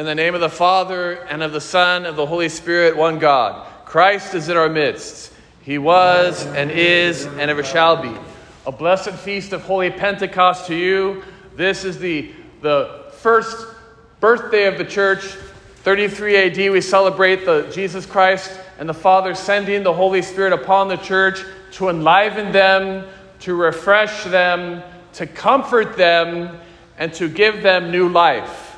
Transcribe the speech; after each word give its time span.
In 0.00 0.06
the 0.06 0.14
name 0.14 0.34
of 0.34 0.40
the 0.40 0.48
Father, 0.48 1.16
and 1.28 1.42
of 1.42 1.52
the 1.52 1.60
Son, 1.60 1.98
and 1.98 2.06
of 2.06 2.16
the 2.16 2.24
Holy 2.24 2.48
Spirit, 2.48 2.96
one 2.96 3.18
God. 3.18 3.66
Christ 3.84 4.34
is 4.34 4.48
in 4.48 4.56
our 4.56 4.70
midst. 4.70 5.30
He 5.60 5.76
was, 5.76 6.46
and 6.46 6.70
is, 6.70 7.26
and 7.26 7.50
ever 7.50 7.62
shall 7.62 8.00
be. 8.00 8.16
A 8.64 8.72
blessed 8.72 9.10
feast 9.10 9.52
of 9.52 9.60
Holy 9.60 9.90
Pentecost 9.90 10.68
to 10.68 10.74
you. 10.74 11.22
This 11.54 11.84
is 11.84 11.98
the, 11.98 12.32
the 12.62 13.12
first 13.18 13.66
birthday 14.20 14.64
of 14.64 14.78
the 14.78 14.86
church. 14.86 15.22
33 15.82 16.36
AD, 16.46 16.72
we 16.72 16.80
celebrate 16.80 17.44
the 17.44 17.70
Jesus 17.70 18.06
Christ 18.06 18.58
and 18.78 18.88
the 18.88 18.94
Father 18.94 19.34
sending 19.34 19.82
the 19.82 19.92
Holy 19.92 20.22
Spirit 20.22 20.54
upon 20.54 20.88
the 20.88 20.96
church 20.96 21.44
to 21.72 21.90
enliven 21.90 22.52
them, 22.52 23.06
to 23.40 23.54
refresh 23.54 24.24
them, 24.24 24.82
to 25.12 25.26
comfort 25.26 25.98
them, 25.98 26.58
and 26.96 27.12
to 27.12 27.28
give 27.28 27.62
them 27.62 27.90
new 27.90 28.08
life. 28.08 28.69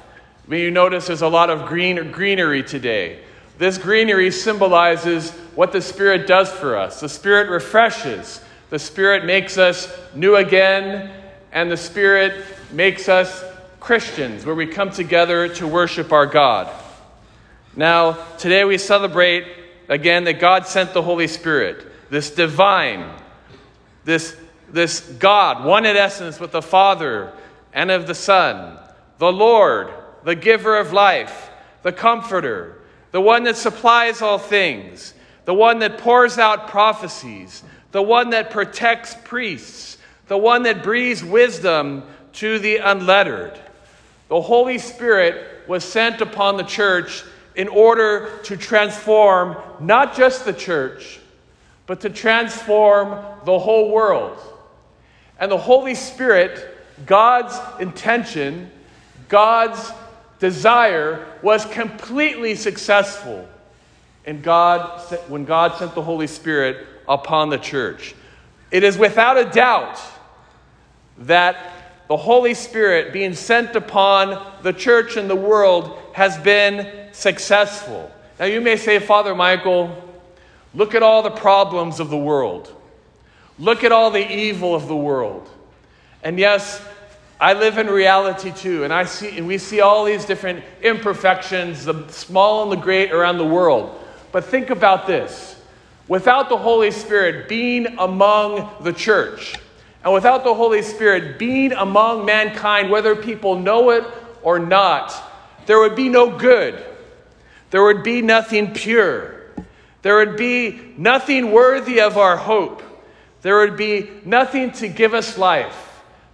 May 0.48 0.60
you 0.60 0.70
notice 0.70 1.06
there's 1.06 1.22
a 1.22 1.28
lot 1.28 1.50
of 1.50 1.66
green, 1.66 2.10
greenery 2.10 2.62
today. 2.64 3.20
This 3.58 3.78
greenery 3.78 4.30
symbolizes 4.32 5.30
what 5.54 5.72
the 5.72 5.80
Spirit 5.80 6.26
does 6.26 6.50
for 6.50 6.76
us. 6.76 7.00
The 7.00 7.08
Spirit 7.08 7.48
refreshes, 7.48 8.40
the 8.70 8.78
Spirit 8.78 9.24
makes 9.24 9.56
us 9.56 9.92
new 10.14 10.36
again, 10.36 11.12
and 11.52 11.70
the 11.70 11.76
Spirit 11.76 12.44
makes 12.72 13.08
us 13.08 13.44
Christians, 13.78 14.44
where 14.44 14.54
we 14.54 14.66
come 14.66 14.90
together 14.90 15.48
to 15.48 15.68
worship 15.68 16.12
our 16.12 16.26
God. 16.26 16.68
Now, 17.76 18.12
today 18.36 18.64
we 18.64 18.78
celebrate 18.78 19.46
again 19.88 20.24
that 20.24 20.40
God 20.40 20.66
sent 20.66 20.92
the 20.92 21.02
Holy 21.02 21.28
Spirit, 21.28 21.86
this 22.10 22.30
divine, 22.30 23.08
this, 24.04 24.36
this 24.70 25.00
God, 25.00 25.64
one 25.64 25.86
in 25.86 25.96
essence 25.96 26.40
with 26.40 26.50
the 26.50 26.62
Father 26.62 27.32
and 27.72 27.92
of 27.92 28.06
the 28.06 28.14
Son, 28.14 28.76
the 29.18 29.32
Lord 29.32 29.92
the 30.24 30.34
giver 30.34 30.76
of 30.76 30.92
life, 30.92 31.50
the 31.82 31.92
comforter, 31.92 32.78
the 33.10 33.20
one 33.20 33.44
that 33.44 33.56
supplies 33.56 34.22
all 34.22 34.38
things, 34.38 35.14
the 35.44 35.54
one 35.54 35.80
that 35.80 35.98
pours 35.98 36.38
out 36.38 36.68
prophecies, 36.68 37.62
the 37.90 38.02
one 38.02 38.30
that 38.30 38.50
protects 38.50 39.14
priests, 39.24 39.98
the 40.28 40.38
one 40.38 40.62
that 40.62 40.82
breathes 40.82 41.22
wisdom 41.22 42.04
to 42.32 42.58
the 42.58 42.76
unlettered. 42.76 43.58
The 44.28 44.40
Holy 44.40 44.78
Spirit 44.78 45.68
was 45.68 45.84
sent 45.84 46.20
upon 46.20 46.56
the 46.56 46.62
church 46.62 47.22
in 47.54 47.68
order 47.68 48.38
to 48.44 48.56
transform 48.56 49.56
not 49.78 50.16
just 50.16 50.44
the 50.44 50.52
church, 50.54 51.20
but 51.86 52.00
to 52.00 52.08
transform 52.08 53.22
the 53.44 53.58
whole 53.58 53.90
world. 53.90 54.38
And 55.38 55.50
the 55.50 55.58
Holy 55.58 55.94
Spirit, 55.94 56.78
God's 57.04 57.58
intention, 57.80 58.70
God's 59.28 59.92
desire 60.42 61.24
was 61.40 61.64
completely 61.66 62.56
successful 62.56 63.48
in 64.26 64.42
God, 64.42 65.00
when 65.28 65.44
God 65.44 65.76
sent 65.78 65.94
the 65.94 66.02
Holy 66.02 66.26
Spirit 66.26 66.84
upon 67.08 67.48
the 67.48 67.58
church. 67.58 68.12
It 68.72 68.82
is 68.82 68.98
without 68.98 69.38
a 69.38 69.44
doubt 69.44 70.00
that 71.18 71.56
the 72.08 72.16
Holy 72.16 72.54
Spirit 72.54 73.12
being 73.12 73.34
sent 73.34 73.76
upon 73.76 74.44
the 74.64 74.72
church 74.72 75.16
and 75.16 75.30
the 75.30 75.36
world 75.36 75.96
has 76.12 76.36
been 76.38 77.12
successful. 77.12 78.10
Now, 78.40 78.46
you 78.46 78.60
may 78.60 78.74
say, 78.74 78.98
Father 78.98 79.36
Michael, 79.36 79.96
look 80.74 80.96
at 80.96 81.04
all 81.04 81.22
the 81.22 81.30
problems 81.30 82.00
of 82.00 82.10
the 82.10 82.18
world. 82.18 82.74
Look 83.60 83.84
at 83.84 83.92
all 83.92 84.10
the 84.10 84.28
evil 84.28 84.74
of 84.74 84.88
the 84.88 84.96
world. 84.96 85.48
And 86.24 86.36
yes, 86.36 86.84
I 87.42 87.54
live 87.54 87.76
in 87.76 87.88
reality 87.88 88.52
too, 88.52 88.84
and 88.84 88.92
I 88.92 89.02
see 89.02 89.36
and 89.36 89.48
we 89.48 89.58
see 89.58 89.80
all 89.80 90.04
these 90.04 90.24
different 90.24 90.62
imperfections, 90.80 91.84
the 91.84 92.06
small 92.06 92.62
and 92.62 92.70
the 92.70 92.76
great 92.76 93.10
around 93.10 93.38
the 93.38 93.44
world. 93.44 93.98
But 94.30 94.44
think 94.44 94.70
about 94.70 95.08
this. 95.08 95.60
Without 96.06 96.48
the 96.48 96.56
Holy 96.56 96.92
Spirit 96.92 97.48
being 97.48 97.98
among 97.98 98.70
the 98.82 98.92
church, 98.92 99.56
and 100.04 100.14
without 100.14 100.44
the 100.44 100.54
Holy 100.54 100.82
Spirit 100.82 101.36
being 101.36 101.72
among 101.72 102.24
mankind, 102.24 102.92
whether 102.92 103.16
people 103.16 103.58
know 103.58 103.90
it 103.90 104.04
or 104.44 104.60
not, 104.60 105.12
there 105.66 105.80
would 105.80 105.96
be 105.96 106.08
no 106.08 106.38
good. 106.38 106.80
There 107.70 107.82
would 107.82 108.04
be 108.04 108.22
nothing 108.22 108.72
pure. 108.72 109.46
There 110.02 110.14
would 110.14 110.36
be 110.36 110.94
nothing 110.96 111.50
worthy 111.50 112.00
of 112.00 112.16
our 112.16 112.36
hope. 112.36 112.84
There 113.40 113.58
would 113.58 113.76
be 113.76 114.12
nothing 114.24 114.70
to 114.74 114.86
give 114.86 115.12
us 115.12 115.36
life 115.36 115.88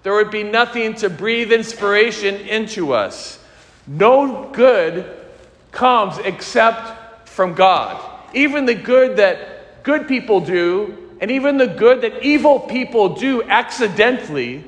there 0.09 0.15
would 0.15 0.31
be 0.31 0.43
nothing 0.43 0.95
to 0.95 1.11
breathe 1.11 1.53
inspiration 1.53 2.35
into 2.37 2.95
us. 2.95 3.39
No 3.87 4.49
good 4.55 5.05
comes 5.71 6.17
except 6.17 7.29
from 7.29 7.53
God. 7.53 8.03
Even 8.33 8.65
the 8.65 8.75
good 8.75 9.19
that 9.19 9.83
good 9.83 10.09
people 10.09 10.41
do, 10.41 11.13
and 11.21 11.31
even 11.31 11.59
the 11.59 11.67
good 11.67 12.01
that 12.01 12.23
evil 12.23 12.59
people 12.59 13.17
do 13.17 13.43
accidentally, 13.43 14.65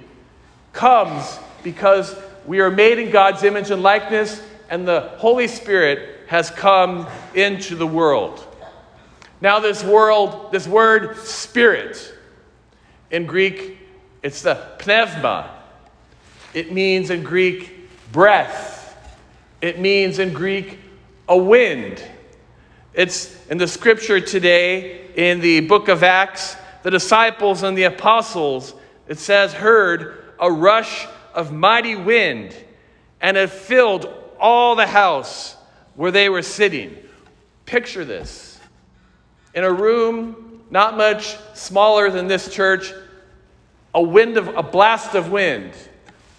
comes 0.75 1.39
because 1.63 2.15
we 2.45 2.61
are 2.61 2.71
made 2.71 2.99
in 2.99 3.11
God's 3.11 3.43
image 3.43 3.71
and 3.71 3.83
likeness, 3.83 4.43
and 4.69 4.87
the 4.87 5.09
Holy 5.17 5.49
Spirit 5.49 6.29
has 6.29 6.51
come 6.51 7.07
into 7.35 7.77
the 7.77 7.87
world. 7.87 8.47
Now, 9.41 9.59
this 9.59 9.83
world, 9.83 10.53
this 10.53 10.69
word 10.69 11.17
spirit 11.17 12.13
in 13.11 13.25
Greek 13.25 13.79
it's 14.23 14.43
the 14.43 14.67
pneuma. 14.85 15.51
It 16.53 16.73
means 16.73 17.11
in 17.11 17.23
Greek 17.23 17.89
breath. 18.13 18.79
It 19.61 19.79
means 19.79 20.19
in 20.19 20.33
Greek 20.33 20.79
a 21.29 21.37
wind. 21.37 22.03
It's 22.93 23.37
in 23.49 23.59
the 23.59 23.69
scripture 23.69 24.21
today 24.21 25.07
in 25.15 25.41
the 25.41 25.61
book 25.61 25.89
of 25.89 26.03
Acts, 26.03 26.57
the 26.83 26.91
disciples 26.91 27.63
and 27.63 27.77
the 27.77 27.85
apostles, 27.85 28.75
it 29.07 29.19
says, 29.19 29.53
heard 29.53 30.25
a 30.39 30.51
rush 30.51 31.07
of 31.35 31.53
mighty 31.53 31.95
wind, 31.95 32.57
and 33.21 33.37
it 33.37 33.51
filled 33.51 34.13
all 34.39 34.75
the 34.75 34.87
house 34.87 35.57
where 35.95 36.11
they 36.11 36.29
were 36.29 36.43
sitting. 36.43 36.97
Picture 37.67 38.05
this. 38.05 38.59
In 39.55 39.65
a 39.65 39.73
room 39.73 40.63
not 40.71 40.97
much 40.97 41.37
smaller 41.55 42.11
than 42.11 42.27
this 42.27 42.53
church, 42.53 42.93
a 43.95 44.03
wind 44.03 44.37
of 44.37 44.49
a 44.49 44.63
blast 44.63 45.15
of 45.15 45.31
wind 45.31 45.73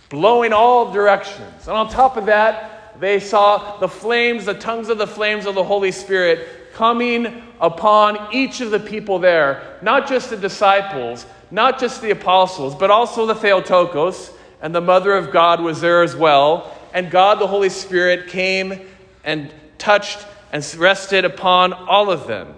blowing 0.09 0.53
all 0.53 0.91
directions. 0.91 1.67
And 1.67 1.75
on 1.75 1.89
top 1.89 2.17
of 2.17 2.25
that, 2.25 2.99
they 2.99 3.19
saw 3.19 3.77
the 3.79 3.87
flames, 3.87 4.45
the 4.45 4.53
tongues 4.53 4.89
of 4.89 4.97
the 4.97 5.07
flames 5.07 5.45
of 5.45 5.55
the 5.55 5.63
Holy 5.63 5.91
Spirit 5.91 6.73
coming 6.73 7.43
upon 7.59 8.33
each 8.33 8.61
of 8.61 8.71
the 8.71 8.79
people 8.79 9.19
there, 9.19 9.77
not 9.81 10.07
just 10.07 10.29
the 10.29 10.37
disciples, 10.37 11.25
not 11.49 11.79
just 11.79 12.01
the 12.01 12.11
apostles, 12.11 12.75
but 12.75 12.91
also 12.91 13.25
the 13.25 13.35
Theotokos, 13.35 14.31
and 14.61 14.75
the 14.75 14.81
mother 14.81 15.15
of 15.15 15.31
God 15.31 15.61
was 15.61 15.81
there 15.81 16.03
as 16.03 16.15
well. 16.15 16.77
And 16.93 17.09
God, 17.09 17.39
the 17.39 17.47
Holy 17.47 17.69
Spirit, 17.69 18.27
came 18.27 18.81
and 19.23 19.53
touched 19.77 20.25
and 20.51 20.75
rested 20.75 21.25
upon 21.25 21.73
all 21.73 22.11
of 22.11 22.27
them. 22.27 22.53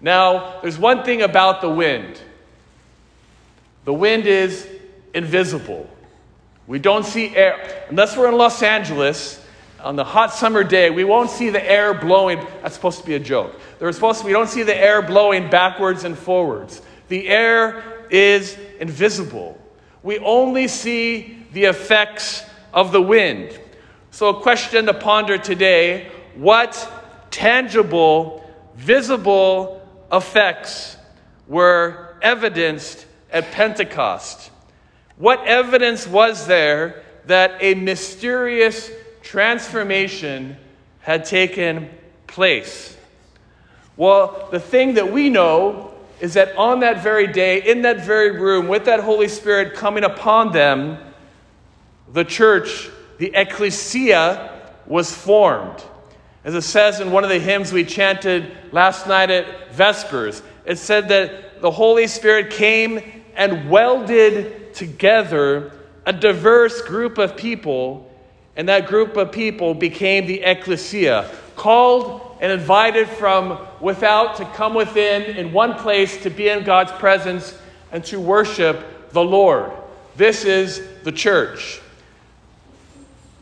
Now, 0.00 0.60
there's 0.62 0.78
one 0.78 1.04
thing 1.04 1.22
about 1.22 1.60
the 1.60 1.68
wind. 1.68 2.20
The 3.84 3.94
wind 3.94 4.26
is 4.26 4.68
invisible. 5.14 5.88
We 6.66 6.78
don't 6.78 7.04
see 7.04 7.34
air. 7.34 7.86
Unless 7.88 8.16
we're 8.16 8.28
in 8.28 8.36
Los 8.36 8.62
Angeles 8.62 9.44
on 9.80 9.96
the 9.96 10.04
hot 10.04 10.32
summer 10.32 10.62
day, 10.62 10.90
we 10.90 11.04
won't 11.04 11.30
see 11.30 11.50
the 11.50 11.70
air 11.70 11.94
blowing. 11.94 12.38
That's 12.62 12.74
supposed 12.74 13.00
to 13.00 13.06
be 13.06 13.14
a 13.14 13.20
joke. 13.20 13.58
There's 13.78 13.96
supposed 13.96 14.20
to, 14.20 14.26
we 14.26 14.32
don't 14.32 14.48
see 14.48 14.62
the 14.62 14.76
air 14.76 15.02
blowing 15.02 15.50
backwards 15.50 16.04
and 16.04 16.16
forwards. 16.16 16.82
The 17.08 17.28
air 17.28 18.06
is 18.10 18.56
invisible. 18.78 19.58
We 20.02 20.18
only 20.18 20.68
see 20.68 21.44
the 21.52 21.64
effects 21.64 22.44
of 22.72 22.92
the 22.92 23.02
wind. 23.02 23.58
So, 24.12 24.28
a 24.28 24.40
question 24.40 24.86
to 24.86 24.94
ponder 24.94 25.38
today 25.38 26.10
what 26.34 26.90
tangible, 27.30 28.48
visible 28.76 29.86
effects 30.12 30.96
were 31.46 32.16
evidenced 32.22 33.06
at 33.32 33.50
Pentecost? 33.52 34.50
What 35.16 35.44
evidence 35.46 36.06
was 36.06 36.46
there 36.46 37.02
that 37.26 37.56
a 37.60 37.74
mysterious 37.74 38.90
transformation 39.22 40.56
had 41.00 41.24
taken 41.24 41.90
place? 42.26 42.96
Well, 43.96 44.48
the 44.50 44.60
thing 44.60 44.94
that 44.94 45.12
we 45.12 45.28
know 45.28 45.92
is 46.20 46.34
that 46.34 46.56
on 46.56 46.80
that 46.80 47.02
very 47.02 47.26
day, 47.26 47.62
in 47.62 47.82
that 47.82 48.04
very 48.04 48.30
room, 48.38 48.68
with 48.68 48.84
that 48.86 49.00
Holy 49.00 49.28
Spirit 49.28 49.74
coming 49.74 50.04
upon 50.04 50.52
them, 50.52 50.98
the 52.12 52.24
church, 52.24 52.90
the 53.18 53.32
ecclesia, 53.34 54.58
was 54.86 55.14
formed. 55.14 55.82
As 56.44 56.54
it 56.54 56.62
says 56.62 57.00
in 57.00 57.12
one 57.12 57.24
of 57.24 57.30
the 57.30 57.38
hymns 57.38 57.72
we 57.72 57.84
chanted 57.84 58.50
last 58.72 59.06
night 59.06 59.30
at 59.30 59.72
Vespers, 59.72 60.42
it 60.64 60.78
said 60.78 61.08
that 61.08 61.60
the 61.60 61.70
Holy 61.70 62.06
Spirit 62.06 62.50
came 62.50 63.19
and 63.36 63.70
welded 63.70 64.74
together 64.74 65.72
a 66.06 66.12
diverse 66.12 66.82
group 66.82 67.18
of 67.18 67.36
people 67.36 68.10
And 68.56 68.68
that 68.68 68.86
group 68.88 69.16
of 69.16 69.32
people 69.32 69.74
became 69.74 70.26
the 70.26 70.42
ecclesia, 70.42 71.30
called 71.56 72.36
and 72.40 72.52
invited 72.52 73.08
from 73.08 73.58
without 73.80 74.36
to 74.36 74.44
come 74.44 74.74
within 74.74 75.22
in 75.36 75.52
one 75.52 75.74
place 75.74 76.22
to 76.22 76.30
be 76.30 76.48
in 76.48 76.64
God's 76.64 76.92
presence 76.92 77.56
and 77.92 78.04
to 78.04 78.20
worship 78.20 79.12
the 79.12 79.22
Lord. 79.22 79.72
This 80.16 80.44
is 80.44 80.82
the 81.04 81.12
church. 81.12 81.80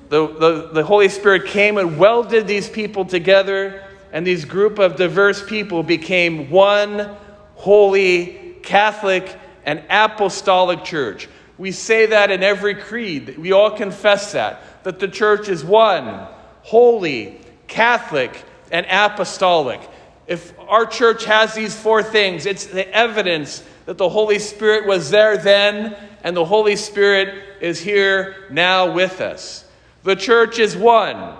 The, 0.08 0.26
the, 0.26 0.70
the 0.72 0.84
Holy 0.84 1.08
Spirit 1.08 1.46
came 1.46 1.76
and 1.78 1.98
welded 1.98 2.46
these 2.46 2.68
people 2.68 3.04
together, 3.04 3.84
and 4.12 4.26
these 4.26 4.44
group 4.44 4.78
of 4.78 4.96
diverse 4.96 5.44
people 5.44 5.82
became 5.82 6.50
one 6.50 7.16
holy, 7.56 8.56
Catholic, 8.62 9.37
and 9.68 9.82
apostolic 9.90 10.82
church. 10.82 11.28
We 11.58 11.72
say 11.72 12.06
that 12.06 12.30
in 12.30 12.42
every 12.42 12.74
creed. 12.74 13.36
We 13.36 13.52
all 13.52 13.70
confess 13.70 14.32
that, 14.32 14.82
that 14.84 14.98
the 14.98 15.08
church 15.08 15.50
is 15.50 15.62
one, 15.62 16.26
holy, 16.62 17.38
Catholic, 17.66 18.46
and 18.72 18.86
apostolic. 18.88 19.78
If 20.26 20.58
our 20.58 20.86
church 20.86 21.26
has 21.26 21.54
these 21.54 21.78
four 21.78 22.02
things, 22.02 22.46
it's 22.46 22.64
the 22.64 22.88
evidence 22.94 23.62
that 23.84 23.98
the 23.98 24.08
Holy 24.08 24.38
Spirit 24.38 24.86
was 24.86 25.10
there 25.10 25.36
then, 25.36 25.94
and 26.24 26.34
the 26.34 26.46
Holy 26.46 26.76
Spirit 26.76 27.60
is 27.60 27.78
here 27.78 28.46
now 28.50 28.90
with 28.92 29.20
us. 29.20 29.66
The 30.02 30.16
church 30.16 30.58
is 30.58 30.78
one, 30.78 31.36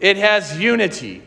it 0.00 0.16
has 0.16 0.58
unity. 0.58 1.22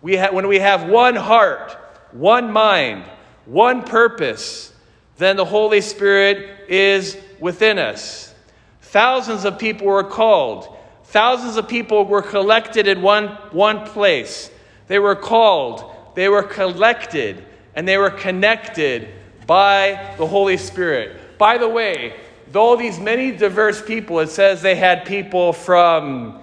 We 0.00 0.16
ha- 0.16 0.32
when 0.32 0.48
we 0.48 0.60
have 0.60 0.88
one 0.88 1.14
heart, 1.14 1.76
one 2.10 2.50
mind, 2.50 3.04
one 3.44 3.82
purpose, 3.82 4.71
then 5.18 5.36
the 5.36 5.44
Holy 5.44 5.80
Spirit 5.80 6.68
is 6.68 7.16
within 7.38 7.78
us. 7.78 8.34
Thousands 8.80 9.44
of 9.44 9.58
people 9.58 9.86
were 9.86 10.04
called. 10.04 10.76
Thousands 11.04 11.56
of 11.56 11.68
people 11.68 12.04
were 12.04 12.22
collected 12.22 12.86
in 12.86 13.02
one, 13.02 13.28
one 13.50 13.86
place. 13.86 14.50
They 14.86 14.98
were 14.98 15.16
called, 15.16 15.90
they 16.14 16.28
were 16.28 16.42
collected, 16.42 17.44
and 17.74 17.86
they 17.86 17.98
were 17.98 18.10
connected 18.10 19.08
by 19.46 20.14
the 20.18 20.26
Holy 20.26 20.56
Spirit. 20.56 21.38
By 21.38 21.58
the 21.58 21.68
way, 21.68 22.14
though 22.50 22.76
these 22.76 22.98
many 22.98 23.32
diverse 23.32 23.82
people, 23.82 24.20
it 24.20 24.28
says 24.28 24.62
they 24.62 24.74
had 24.74 25.04
people 25.04 25.52
from, 25.52 26.40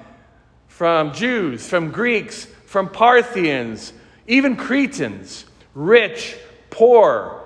from 0.68 1.14
Jews, 1.14 1.68
from 1.68 1.92
Greeks, 1.92 2.46
from 2.66 2.90
Parthians, 2.90 3.94
even 4.28 4.56
Cretans, 4.56 5.46
rich, 5.74 6.38
poor, 6.70 7.39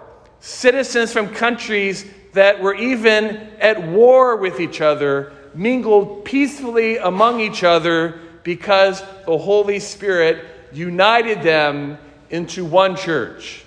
citizens 0.44 1.14
from 1.14 1.30
countries 1.30 2.06
that 2.34 2.62
were 2.62 2.76
even 2.76 3.50
at 3.62 3.82
war 3.82 4.36
with 4.36 4.60
each 4.60 4.82
other, 4.82 5.32
mingled 5.56 6.26
peacefully 6.26 6.98
among 6.98 7.40
each 7.40 7.64
other 7.64 8.20
because 8.44 9.02
the 9.26 9.38
Holy 9.38 9.80
Spirit 9.80 10.44
united 10.74 11.42
them 11.44 11.98
into 12.30 12.66
one 12.66 12.98
church. 12.98 13.64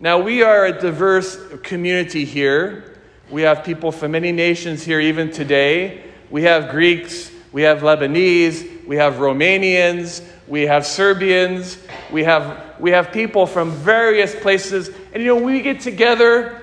Now, 0.00 0.18
we 0.18 0.42
are 0.42 0.66
a 0.66 0.80
diverse 0.80 1.38
community 1.62 2.24
here. 2.24 2.96
We 3.30 3.42
have 3.42 3.62
people 3.62 3.92
from 3.92 4.10
many 4.10 4.32
nations 4.32 4.82
here, 4.82 4.98
even 4.98 5.30
today. 5.30 6.02
We 6.30 6.42
have 6.42 6.70
Greeks, 6.70 7.30
we 7.52 7.62
have 7.62 7.82
Lebanese, 7.82 8.84
we 8.88 8.96
have 8.96 9.14
Romanians, 9.14 10.26
we 10.48 10.62
have 10.62 10.84
Serbians, 10.84 11.78
we 12.10 12.24
have, 12.24 12.74
we 12.78 12.90
have 12.90 13.12
people 13.12 13.46
from 13.46 13.70
various 13.70 14.34
places. 14.34 14.90
And 15.12 15.22
you 15.22 15.34
know, 15.34 15.36
we 15.36 15.60
get 15.60 15.80
together, 15.80 16.62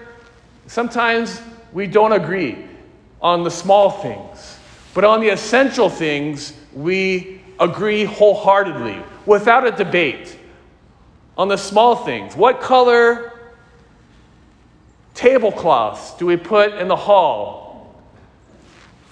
sometimes 0.68 1.42
we 1.74 1.88
don't 1.88 2.14
agree 2.14 2.66
on 3.22 3.44
the 3.44 3.52
small 3.52 3.90
things, 3.90 4.58
but 4.94 5.04
on 5.04 5.22
the 5.22 5.30
essential 5.30 5.90
things, 5.90 6.54
we 6.74 7.42
agree 7.60 8.04
wholeheartedly 8.04 9.02
without 9.26 9.66
a 9.66 9.72
debate. 9.72 10.38
On 11.38 11.48
the 11.48 11.58
small 11.58 11.96
things, 11.96 12.36
what 12.36 12.62
color 12.62 13.34
tablecloths 15.14 16.14
do 16.16 16.26
we 16.26 16.38
put 16.38 16.74
in 16.74 16.88
the 16.88 16.96
hall 16.96 17.96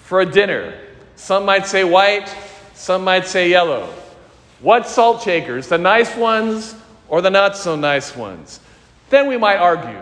for 0.02 0.20
a 0.20 0.26
dinner? 0.26 0.78
Some 1.16 1.44
might 1.44 1.66
say 1.66 1.84
white, 1.84 2.34
some 2.74 3.04
might 3.04 3.26
say 3.26 3.50
yellow. 3.50 3.88
What 4.64 4.88
salt 4.88 5.20
shakers, 5.20 5.68
the 5.68 5.76
nice 5.76 6.16
ones 6.16 6.74
or 7.08 7.20
the 7.20 7.28
not 7.28 7.54
so 7.54 7.76
nice 7.76 8.16
ones? 8.16 8.60
Then 9.10 9.28
we 9.28 9.36
might 9.36 9.58
argue. 9.58 10.00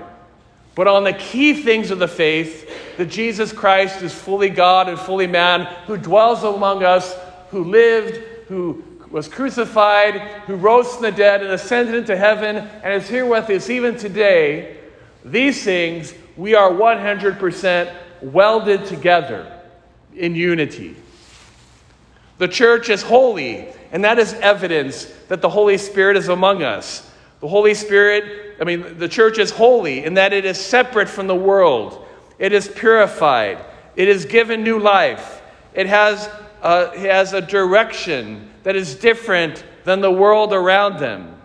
But 0.77 0.87
on 0.87 1.03
the 1.03 1.15
key 1.15 1.53
things 1.65 1.91
of 1.91 1.99
the 1.99 2.07
faith, 2.07 2.97
that 2.97 3.07
Jesus 3.07 3.53
Christ 3.53 4.03
is 4.03 4.15
fully 4.15 4.51
God 4.51 4.89
and 4.89 4.97
fully 4.97 5.27
man, 5.27 5.65
who 5.89 5.97
dwells 5.97 6.45
among 6.45 6.85
us, 6.85 7.13
who 7.51 7.65
lived, 7.65 8.19
who 8.47 8.85
was 9.11 9.27
crucified, 9.27 10.21
who 10.47 10.55
rose 10.55 10.95
from 10.95 11.03
the 11.03 11.11
dead 11.11 11.43
and 11.43 11.51
ascended 11.51 11.97
into 11.97 12.17
heaven, 12.17 12.57
and 12.57 12.95
is 12.95 13.09
here 13.09 13.27
with 13.27 13.51
us 13.51 13.69
even 13.69 13.97
today, 13.97 14.77
these 15.25 15.65
things 15.65 16.15
we 16.37 16.55
are 16.55 16.71
100% 16.71 17.93
welded 18.23 18.87
together 18.87 19.61
in 20.15 20.37
unity. 20.37 20.95
The 22.39 22.49
church 22.49 22.89
is 22.89 23.03
holy, 23.03 23.69
and 23.93 24.05
that 24.05 24.19
is 24.19 24.33
evidence 24.35 25.05
that 25.29 25.41
the 25.41 25.49
Holy 25.49 25.79
Spirit 25.79 26.17
is 26.17 26.29
among 26.29 26.63
us. 26.63 27.09
The 27.41 27.49
Holy 27.49 27.75
Spirit, 27.75 28.57
I 28.61 28.65
mean, 28.65 28.99
the 28.99 29.09
church 29.09 29.39
is 29.39 29.51
holy 29.51 30.05
in 30.05 30.15
that 30.15 30.33
it 30.33 30.45
is 30.45 30.59
separate 30.59 31.09
from 31.09 31.27
the 31.27 31.35
world, 31.35 32.07
it 32.39 32.53
is 32.53 32.69
purified, 32.69 33.65
it 33.97 34.09
is 34.09 34.25
given 34.25 34.63
new 34.63 34.79
life, 34.79 35.43
it 35.75 35.87
has, 35.87 36.29
uh, 36.63 36.91
it 36.95 37.11
has 37.11 37.33
a 37.33 37.41
direction 37.41 38.51
that 38.63 38.77
is 38.77 38.95
different 38.95 39.65
than 39.85 40.01
the 40.01 40.11
world 40.11 40.53
around 40.53 40.99
them. 40.99 41.41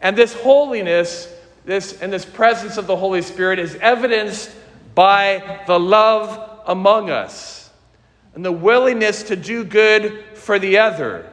And 0.00 0.16
this 0.16 0.34
holiness 0.34 1.28
this, 1.64 2.00
and 2.00 2.12
this 2.12 2.24
presence 2.24 2.76
of 2.76 2.86
the 2.86 2.96
Holy 2.96 3.22
Spirit 3.22 3.58
is 3.58 3.76
evidenced 3.76 4.50
by 4.94 5.62
the 5.66 5.78
love 5.78 6.60
among 6.66 7.10
us 7.10 7.61
and 8.34 8.44
the 8.44 8.52
willingness 8.52 9.24
to 9.24 9.36
do 9.36 9.64
good 9.64 10.24
for 10.34 10.58
the 10.58 10.78
other. 10.78 11.28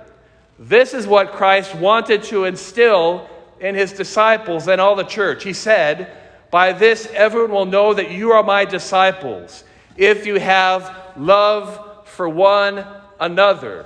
This 0.57 0.93
is 0.93 1.07
what 1.07 1.31
Christ 1.31 1.73
wanted 1.75 2.23
to 2.23 2.45
instill 2.45 3.29
in 3.59 3.75
his 3.75 3.93
disciples 3.93 4.67
and 4.67 4.81
all 4.81 4.95
the 4.95 5.03
church. 5.03 5.43
He 5.43 5.53
said, 5.53 6.11
By 6.51 6.73
this 6.73 7.07
everyone 7.13 7.51
will 7.51 7.65
know 7.65 7.93
that 7.93 8.11
you 8.11 8.31
are 8.31 8.43
my 8.43 8.65
disciples, 8.65 9.63
if 9.95 10.25
you 10.25 10.39
have 10.39 11.13
love 11.17 12.07
for 12.07 12.27
one 12.27 12.85
another. 13.19 13.85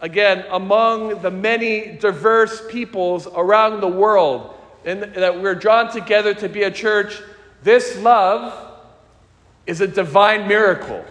Again, 0.00 0.44
among 0.50 1.22
the 1.22 1.30
many 1.30 1.96
diverse 1.96 2.62
peoples 2.68 3.28
around 3.28 3.80
the 3.80 3.88
world, 3.88 4.54
and 4.84 5.02
that 5.02 5.40
we're 5.40 5.54
drawn 5.54 5.92
together 5.92 6.34
to 6.34 6.48
be 6.48 6.64
a 6.64 6.70
church, 6.70 7.22
this 7.62 7.96
love 7.98 8.72
is 9.66 9.80
a 9.80 9.86
divine 9.86 10.48
miracle. 10.48 11.04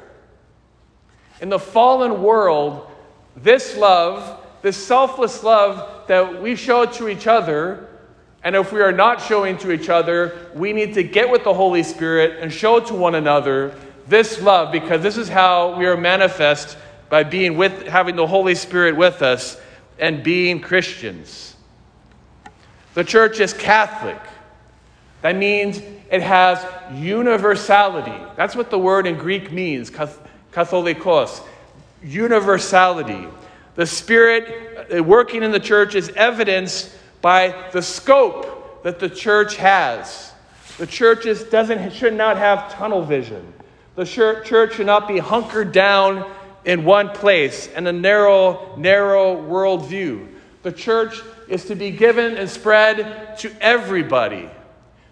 In 1.42 1.50
the 1.50 1.60
fallen 1.60 2.22
world, 2.22 2.88
this 3.36 3.76
love, 3.76 4.40
this 4.62 4.78
selfless 4.78 5.44
love 5.44 6.08
that 6.08 6.42
we 6.42 6.56
show 6.56 6.86
to 6.86 7.10
each 7.10 7.28
other, 7.28 7.90
and 8.44 8.56
if 8.56 8.72
we 8.72 8.82
are 8.82 8.92
not 8.92 9.22
showing 9.22 9.58
to 9.58 9.72
each 9.72 9.90
other, 9.90 10.50
we 10.56 10.72
need 10.72 10.94
to 10.94 11.04
get 11.04 11.30
with 11.30 11.44
the 11.44 11.54
Holy 11.54 11.84
Spirit 11.84 12.40
and 12.40 12.54
show 12.54 12.80
to 12.80 12.94
one 12.94 13.16
another 13.16 13.76
this 14.08 14.42
love 14.42 14.72
because 14.72 15.02
this 15.02 15.18
is 15.18 15.30
how 15.30 15.78
we 15.78 15.86
are 15.86 15.98
manifest 15.98 16.78
by 17.10 17.24
being 17.24 17.58
with 17.58 17.88
having 17.88 18.16
the 18.16 18.28
Holy 18.28 18.56
Spirit 18.56 18.96
with 18.96 19.22
us 19.22 19.60
and 20.00 20.24
being 20.24 20.60
Christians. 20.60 21.56
The 22.94 23.04
church 23.04 23.40
is 23.40 23.54
Catholic. 23.54 24.20
That 25.22 25.36
means 25.36 25.82
it 26.12 26.22
has 26.22 26.66
universality. 26.94 28.20
That's 28.36 28.56
what 28.56 28.70
the 28.70 28.80
word 28.80 29.08
in 29.08 29.18
Greek 29.18 29.52
means, 29.52 29.90
katholikos, 30.52 31.42
universality. 32.04 33.28
The 33.76 33.86
Spirit 33.86 34.94
uh, 34.94 35.04
working 35.04 35.44
in 35.44 35.52
the 35.52 35.60
church 35.60 35.96
is 35.96 36.10
evidenced 36.10 36.92
by 37.22 37.70
the 37.72 37.82
scope 37.82 38.84
that 38.84 39.00
the 39.00 39.10
church 39.10 39.56
has. 39.58 40.34
The 40.78 40.88
church 40.88 41.26
is, 41.26 41.44
doesn't, 41.44 41.92
should 41.94 42.14
not 42.14 42.38
have 42.38 42.72
tunnel 42.74 43.04
vision. 43.04 43.54
The 43.96 44.06
church 44.06 44.76
should 44.76 44.86
not 44.86 45.08
be 45.08 45.20
hunkered 45.20 45.72
down 45.72 46.30
in 46.66 46.84
one 46.84 47.10
place 47.10 47.68
and 47.68 47.88
a 47.88 47.94
narrow, 47.94 48.76
narrow 48.78 49.36
worldview. 49.36 50.28
The 50.64 50.72
church 50.72 51.22
is 51.48 51.66
to 51.66 51.76
be 51.76 51.92
given 51.92 52.38
and 52.38 52.50
spread 52.50 53.38
to 53.40 53.52
everybody. 53.60 54.50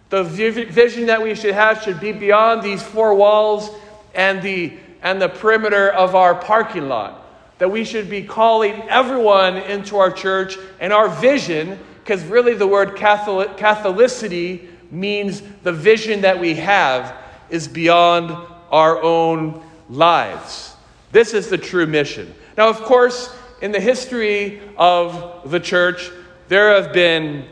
The 0.10 0.24
vision 0.24 1.08
that 1.08 1.22
we 1.22 1.36
should 1.36 1.54
have 1.54 1.84
should 1.84 2.00
be 2.00 2.12
beyond 2.12 2.64
these 2.64 2.82
four 2.82 3.14
walls 3.14 3.70
and 4.16 4.42
the, 4.42 4.78
and 5.02 5.22
the 5.22 5.30
perimeter 5.30 5.90
of 5.90 6.16
our 6.16 6.36
parking 6.36 6.88
lot. 6.88 7.26
That 7.58 7.72
we 7.72 7.84
should 7.84 8.10
be 8.10 8.24
calling 8.24 8.82
everyone 8.90 9.58
into 9.58 9.98
our 9.98 10.12
church 10.12 10.58
and 10.80 10.94
our 10.94 11.10
vision, 11.10 11.78
because 12.04 12.24
really 12.24 12.54
the 12.54 12.68
word 12.68 12.96
Catholic, 12.96 13.58
Catholicity 13.58 14.70
means 14.92 15.42
the 15.64 15.74
vision 15.74 16.22
that 16.22 16.40
we 16.40 16.56
have 16.56 17.16
is 17.50 17.68
beyond 17.68 18.32
our 18.72 19.02
own 19.02 19.62
lives. 19.90 20.76
This 21.12 21.34
is 21.34 21.50
the 21.50 21.58
true 21.58 21.86
mission. 21.86 22.34
Now, 22.58 22.70
of 22.70 22.78
course, 22.82 23.36
in 23.62 23.72
the 23.72 23.80
history 23.80 24.62
of 24.78 25.50
the 25.52 25.60
church, 25.60 26.12
there 26.48 26.82
have 26.82 26.94
been 26.94 27.46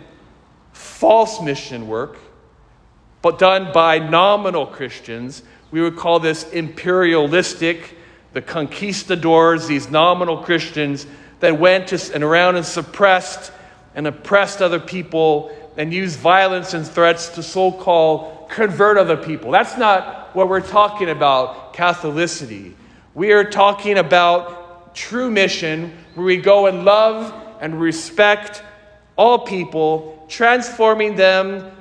false 0.72 1.42
mission 1.42 1.88
work, 1.88 2.18
but 3.22 3.40
done 3.40 3.72
by 3.74 4.00
nominal 4.00 4.66
Christians. 4.66 5.44
We 5.72 5.82
would 5.82 5.96
call 5.96 6.20
this 6.20 6.50
imperialistic, 6.52 7.98
the 8.34 8.42
conquistadors, 8.42 9.68
these 9.68 9.90
nominal 9.90 10.38
Christians 10.38 11.06
that 11.40 11.60
went 11.60 11.88
to, 11.90 12.14
and 12.14 12.24
around 12.24 12.56
and 12.56 12.66
suppressed 12.66 13.52
and 13.96 14.08
oppressed 14.08 14.62
other 14.62 14.80
people 14.80 15.52
and 15.78 15.94
used 15.94 16.20
violence 16.20 16.74
and 16.74 16.86
threats 16.88 17.30
to 17.30 17.44
so 17.44 17.72
called 17.72 18.50
convert 18.50 18.98
other 18.98 19.18
people. 19.18 19.52
That's 19.52 19.78
not 19.78 20.36
what 20.36 20.50
we're 20.50 20.62
talking 20.62 21.10
about, 21.10 21.74
Catholicity. 21.74 22.74
We 23.14 23.32
are 23.32 23.44
talking 23.44 23.98
about 23.98 24.96
true 24.96 25.30
mission 25.30 25.96
where 26.16 26.26
we 26.26 26.38
go 26.38 26.68
and 26.68 26.86
love 26.86 27.34
and 27.62 27.80
respect 27.80 28.64
all 29.18 29.40
people, 29.40 30.26
transforming 30.30 31.16
them 31.16 31.72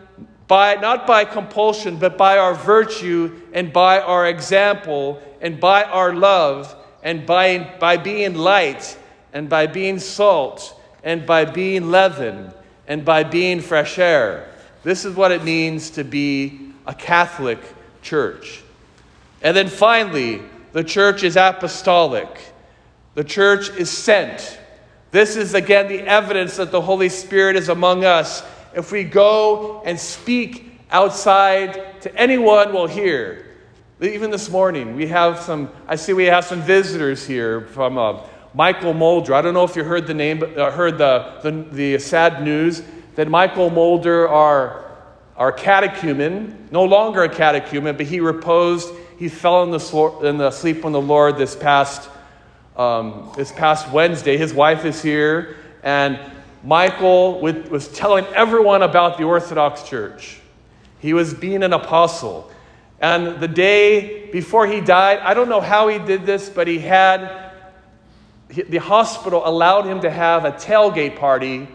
by 0.49 0.75
not 0.77 1.07
by 1.07 1.25
compulsion, 1.25 1.97
but 1.99 2.17
by 2.17 2.39
our 2.39 2.55
virtue 2.55 3.41
and 3.53 3.73
by 3.73 4.01
our 4.01 4.29
example 4.29 5.21
and 5.41 5.61
by 5.61 5.85
our 5.85 6.15
love 6.15 6.75
and 7.03 7.27
by, 7.27 7.77
by 7.81 7.97
being 7.97 8.35
light 8.35 8.99
and 9.33 9.49
by 9.49 9.67
being 9.67 9.99
salt 9.99 10.81
and 11.03 11.27
by 11.27 11.45
being 11.45 11.91
leaven 11.91 12.53
and 12.87 13.05
by 13.05 13.23
being 13.23 13.61
fresh 13.61 13.99
air. 13.99 14.53
This 14.83 15.05
is 15.05 15.17
what 15.17 15.33
it 15.33 15.43
means 15.43 15.91
to 15.91 16.05
be 16.05 16.73
a 16.87 16.95
Catholic 16.95 17.59
church. 18.03 18.63
And 19.43 19.57
then 19.57 19.69
finally, 19.69 20.43
the 20.73 20.85
church 20.85 21.23
is 21.23 21.37
apostolic. 21.37 22.53
The 23.15 23.25
church 23.25 23.71
is 23.71 23.91
sent. 23.91 24.59
This 25.11 25.37
is 25.37 25.55
again 25.55 25.89
the 25.89 26.01
evidence 26.03 26.57
that 26.57 26.71
the 26.71 26.81
Holy 26.81 27.09
Spirit 27.09 27.57
is 27.57 27.69
among 27.69 28.05
us. 28.05 28.43
If 28.77 28.93
we 28.93 29.05
go 29.05 29.83
and 29.87 29.99
speak 29.99 30.79
outside 30.91 32.03
to 32.03 32.15
anyone, 32.15 32.75
will 32.75 32.87
hear. 32.87 33.57
Even 34.03 34.31
this 34.31 34.51
morning, 34.51 34.95
we 34.95 35.07
have 35.07 35.41
some, 35.41 35.71
I 35.89 35.97
see 35.97 36.13
we 36.13 36.27
have 36.27 36.45
some 36.45 36.61
visitors 36.61 37.27
here 37.27 37.63
from 37.63 37.97
uh, 37.97 38.21
Michael 38.53 38.93
Mulder. 38.93 39.35
I 39.35 39.41
don't 39.41 39.55
know 39.55 39.65
if 39.65 39.77
you 39.77 39.83
heard 39.83 40.07
the 40.07 40.13
name, 40.13 40.41
but 40.41 40.59
uh, 40.59 40.71
heard 40.71 40.99
the, 40.99 41.41
the, 41.43 41.51
the 41.73 41.99
sad 41.99 42.43
news 42.43 42.83
that 43.15 43.29
Michael 43.29 43.71
Mulder, 43.71 44.29
our, 44.29 44.85
our 45.39 45.53
catechumen, 45.53 46.69
no 46.71 46.85
longer 46.85 47.23
a 47.23 47.35
catechumen, 47.35 47.97
but 47.97 48.05
he 48.05 48.21
reposed, 48.21 48.93
he 49.19 49.31
fell 49.31 49.63
in 49.63 49.71
the, 49.71 50.19
in 50.23 50.37
the 50.37 50.51
sleep 50.51 50.85
on 50.85 50.93
the 50.93 51.01
Lord 51.01 51.39
this 51.39 51.57
past 51.57 52.11
um, 52.77 53.33
this 53.37 53.53
past 53.53 53.91
Wednesday. 53.91 54.37
His 54.37 54.53
wife 54.53 54.85
is 54.85 55.01
here, 55.01 55.57
and 55.83 56.21
Michael 56.67 57.41
was 57.41 57.87
telling 57.87 58.27
everyone 58.35 58.83
about 58.83 59.19
the 59.19 59.23
Orthodox 59.25 59.85
Church. 59.85 60.41
He 60.99 61.15
was 61.15 61.33
being 61.33 61.63
an 61.63 61.73
apostle. 61.73 62.51
And 63.01 63.39
the 63.39 63.47
day 63.47 64.29
before 64.33 64.67
he 64.67 64.81
died, 64.81 65.21
I 65.21 65.33
don't 65.35 65.49
know 65.49 65.61
how 65.61 65.87
he 65.87 66.01
did 66.01 66.27
this, 66.27 66.49
but 66.49 66.67
he 66.67 66.81
had 66.81 67.53
the 68.49 68.79
hospital 68.79 69.43
allowed 69.45 69.87
him 69.87 70.01
to 70.01 70.11
have 70.11 70.45
a 70.45 70.51
tailgate 70.51 71.17
party 71.21 71.69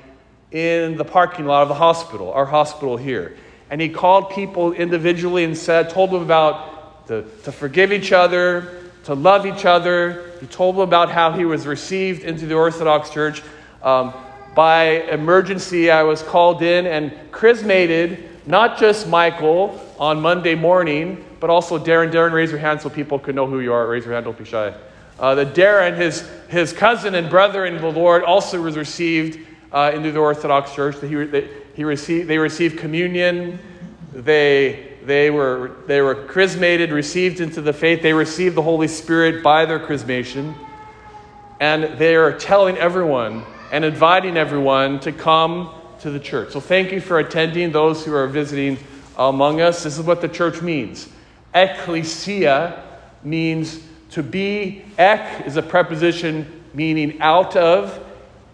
in 0.51 0.98
the 0.98 1.05
parking 1.05 1.45
lot 1.45 1.62
of 1.62 1.69
the 1.69 1.75
hospital, 1.75 2.33
our 2.33 2.45
hospital 2.45 2.98
here. 2.98 3.38
And 3.69 3.79
he 3.79 3.88
called 3.88 4.31
people 4.31 4.74
individually 4.74 5.45
and 5.45 5.57
said, 5.57 5.89
told 5.89 6.12
them 6.12 6.21
about 6.21 7.07
the, 7.07 7.21
to 7.43 7.53
forgive 7.53 7.93
each 7.93 8.12
other, 8.12 8.83
to 9.05 9.13
love 9.13 9.45
each 9.45 9.63
other. 9.63 10.33
He 10.41 10.48
told 10.48 10.75
them 10.75 10.81
about 10.81 11.10
how 11.10 11.31
he 11.31 11.45
was 11.45 11.65
received 11.65 12.24
into 12.24 12.45
the 12.45 12.55
Orthodox 12.55 13.10
Church. 13.10 13.41
Um, 13.81 14.13
by 14.55 14.84
emergency, 15.10 15.89
I 15.89 16.03
was 16.03 16.22
called 16.22 16.62
in 16.62 16.86
and 16.86 17.13
chrismated 17.31 18.29
not 18.46 18.77
just 18.79 19.08
Michael 19.08 19.79
on 20.00 20.20
Monday 20.20 20.55
morning, 20.55 21.24
but 21.39 21.50
also 21.50 21.77
Darren. 21.77 22.12
Darren, 22.12 22.31
raise 22.31 22.51
your 22.51 22.60
hand 22.60 22.81
so 22.81 22.89
people 22.89 23.20
can 23.20 23.36
know 23.36 23.48
who 23.48 23.60
you 23.60 23.72
are. 23.72 23.88
Raise 23.88 24.03
your 24.03 24.13
hand, 24.13 24.25
don't 24.25 24.38
be 24.38 24.46
shy. 24.46 24.74
Uh, 25.20 25.36
that 25.36 25.53
Darren, 25.53 25.96
his, 25.96 26.27
his 26.50 26.74
cousin 26.74 27.15
and 27.15 27.29
brother 27.29 27.65
in 27.65 27.77
the 27.77 27.91
Lord, 27.91 28.24
also 28.24 28.62
was 28.62 28.77
received 28.77 29.39
uh, 29.72 29.91
into 29.93 30.12
the 30.12 30.20
Orthodox 30.20 30.74
Church. 30.74 31.00
He, 31.00 31.15
they, 31.15 31.50
he 31.75 31.84
received, 31.84 32.27
they 32.27 32.38
received 32.38 32.77
communion. 32.77 33.60
They 34.12 34.91
they 35.03 35.31
were, 35.31 35.77
they 35.88 36.01
were 36.01 36.15
chrismated, 36.15 36.91
received 36.91 37.39
into 37.39 37.62
the 37.62 37.74
faith. 37.74 38.01
They 38.01 38.13
received 38.13 38.55
the 38.55 38.62
Holy 38.62 38.88
Spirit 38.88 39.43
by 39.43 39.65
their 39.65 39.79
chrismation. 39.79 40.53
And 41.60 41.98
they 41.98 42.15
are 42.15 42.38
telling 42.38 42.77
everyone 42.77 43.43
and 43.71 43.85
inviting 43.85 44.37
everyone 44.37 44.99
to 44.99 45.11
come 45.11 45.73
to 46.01 46.11
the 46.11 46.19
church. 46.19 46.51
So 46.51 46.59
thank 46.59 46.91
you 46.91 46.99
for 46.99 47.19
attending, 47.19 47.71
those 47.71 48.05
who 48.05 48.13
are 48.13 48.27
visiting 48.27 48.77
among 49.17 49.61
us. 49.61 49.83
This 49.83 49.97
is 49.97 50.05
what 50.05 50.21
the 50.21 50.27
church 50.27 50.61
means. 50.61 51.07
Ecclesia 51.55 52.83
means 53.23 53.81
to 54.11 54.21
be. 54.21 54.83
Ek 54.97 55.45
is 55.45 55.57
a 55.57 55.61
preposition 55.61 56.63
meaning 56.73 57.19
out 57.21 57.55
of. 57.55 57.99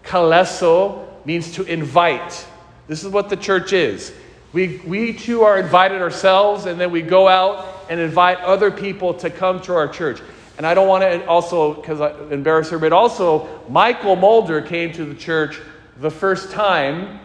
Kaleso 0.04 1.06
means 1.24 1.52
to 1.52 1.64
invite. 1.64 2.46
This 2.86 3.04
is 3.04 3.10
what 3.10 3.28
the 3.28 3.36
church 3.36 3.72
is. 3.72 4.12
We, 4.52 4.78
we 4.86 5.12
too 5.12 5.42
are 5.42 5.58
invited 5.58 6.00
ourselves, 6.00 6.66
and 6.66 6.80
then 6.80 6.90
we 6.90 7.02
go 7.02 7.28
out 7.28 7.86
and 7.90 8.00
invite 8.00 8.38
other 8.38 8.70
people 8.70 9.12
to 9.14 9.28
come 9.28 9.60
to 9.62 9.74
our 9.74 9.88
church. 9.88 10.20
And 10.58 10.66
I 10.66 10.74
don't 10.74 10.88
want 10.88 11.04
to 11.04 11.24
also, 11.26 11.74
because 11.74 12.00
I 12.00 12.10
embarrass 12.30 12.68
her, 12.70 12.78
but 12.78 12.92
also 12.92 13.64
Michael 13.68 14.16
Mulder 14.16 14.60
came 14.60 14.92
to 14.94 15.04
the 15.04 15.14
church 15.14 15.60
the 15.98 16.10
first 16.10 16.50
time 16.50 17.20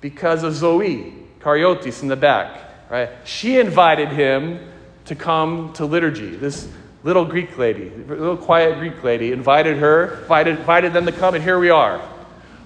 because 0.00 0.42
of 0.42 0.54
Zoe 0.54 1.12
Karyotis 1.40 2.02
in 2.02 2.08
the 2.08 2.16
back. 2.16 2.90
Right? 2.90 3.10
She 3.24 3.58
invited 3.58 4.08
him 4.08 4.58
to 5.04 5.14
come 5.14 5.74
to 5.74 5.84
liturgy. 5.84 6.34
This 6.34 6.66
little 7.02 7.26
Greek 7.26 7.58
lady, 7.58 7.90
little 7.90 8.38
quiet 8.38 8.78
Greek 8.78 9.04
lady, 9.04 9.32
invited 9.32 9.76
her, 9.76 10.20
invited, 10.22 10.58
invited 10.58 10.92
them 10.94 11.04
to 11.04 11.12
come, 11.12 11.34
and 11.34 11.44
here 11.44 11.58
we 11.58 11.68
are. 11.68 12.00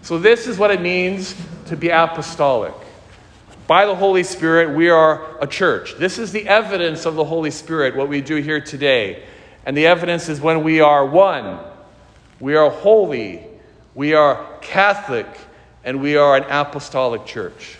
So 0.03 0.19
this 0.19 0.47
is 0.47 0.57
what 0.57 0.71
it 0.71 0.81
means 0.81 1.35
to 1.67 1.77
be 1.77 1.89
apostolic. 1.89 2.75
By 3.67 3.87
the 3.87 3.95
Holy 3.95 4.23
Spirit, 4.23 4.77
we 4.77 4.89
are 4.89 5.37
a 5.41 5.47
church. 5.47 5.97
This 5.97 6.19
is 6.19 6.31
the 6.31 6.49
evidence 6.49 7.07
of 7.07 7.17
the 7.17 7.25
Holy 7.25 7.51
Spirit, 7.51 7.97
what 7.97 8.09
we 8.09 8.21
do 8.21 8.37
here 8.37 8.61
today. 8.61 9.25
And 9.65 9.77
the 9.77 9.87
evidence 9.87 10.29
is 10.29 10.41
when 10.41 10.63
we 10.63 10.81
are 10.81 11.07
one, 11.07 11.59
we 12.41 12.57
are 12.57 12.71
holy, 12.71 13.45
we 13.95 14.15
are 14.15 14.59
Catholic, 14.61 15.27
and 15.85 16.01
we 16.01 16.17
are 16.17 16.37
an 16.37 16.45
apostolic 16.45 17.25
church. 17.25 17.77